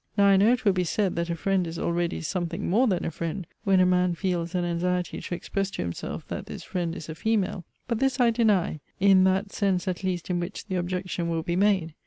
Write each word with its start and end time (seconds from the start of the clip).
Now, 0.17 0.25
I 0.25 0.35
know 0.35 0.51
it 0.51 0.65
will 0.65 0.73
be 0.73 0.83
said, 0.83 1.15
that 1.15 1.29
a 1.29 1.35
friend 1.35 1.67
is 1.67 1.77
already 1.77 2.21
something 2.21 2.67
more 2.67 2.87
than 2.87 3.05
a 3.05 3.11
friend, 3.11 3.45
when 3.65 3.79
a 3.79 3.85
man 3.85 4.15
feels 4.15 4.55
an 4.55 4.65
anxiety 4.65 5.21
to 5.21 5.35
express 5.35 5.69
to 5.69 5.83
himself 5.83 6.27
that 6.27 6.47
this 6.47 6.63
friend 6.63 6.95
is 6.95 7.07
a 7.07 7.13
female; 7.13 7.65
but 7.87 7.99
this 7.99 8.19
I 8.19 8.31
deny 8.31 8.79
in 8.99 9.25
that 9.25 9.51
sense 9.51 9.87
at 9.87 10.03
least 10.03 10.31
in 10.31 10.39
which 10.39 10.65
the 10.65 10.73
objection 10.75 11.29
will 11.29 11.43
be 11.43 11.55
made. 11.55 11.93